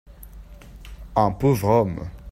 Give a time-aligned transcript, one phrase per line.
[1.15, 2.01] un pauvre homme.